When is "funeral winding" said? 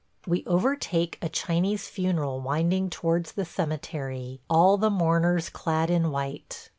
1.87-2.89